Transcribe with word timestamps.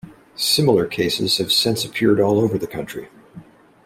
Similar 0.35 0.87
cases 0.87 1.37
have 1.37 1.51
since 1.51 1.85
appeared 1.85 2.19
all 2.19 2.39
over 2.39 2.57
the 2.57 2.65
country. 2.65 3.09